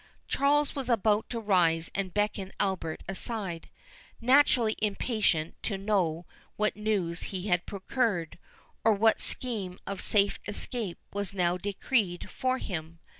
[0.27, 3.69] Charles was about to rise and beckon Albert aside,
[4.19, 8.39] naturally impatient to know what news he had procured,
[8.83, 12.97] or what scheme of safe escape was now decreed for him.